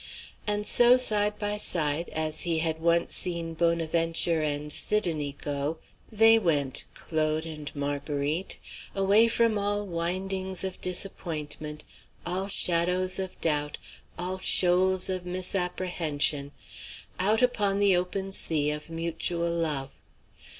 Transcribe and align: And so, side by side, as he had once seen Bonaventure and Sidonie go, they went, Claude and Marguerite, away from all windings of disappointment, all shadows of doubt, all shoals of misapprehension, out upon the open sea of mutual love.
And 0.47 0.65
so, 0.65 0.97
side 0.97 1.37
by 1.37 1.57
side, 1.57 2.09
as 2.09 2.41
he 2.41 2.57
had 2.57 2.81
once 2.81 3.13
seen 3.13 3.53
Bonaventure 3.53 4.41
and 4.41 4.73
Sidonie 4.73 5.37
go, 5.39 5.77
they 6.11 6.39
went, 6.39 6.85
Claude 6.95 7.45
and 7.45 7.69
Marguerite, 7.75 8.57
away 8.95 9.27
from 9.27 9.59
all 9.59 9.85
windings 9.85 10.63
of 10.63 10.81
disappointment, 10.81 11.83
all 12.25 12.47
shadows 12.47 13.19
of 13.19 13.39
doubt, 13.41 13.77
all 14.17 14.39
shoals 14.39 15.07
of 15.07 15.23
misapprehension, 15.27 16.51
out 17.19 17.43
upon 17.43 17.77
the 17.77 17.95
open 17.95 18.31
sea 18.31 18.71
of 18.71 18.89
mutual 18.89 19.51
love. 19.51 19.91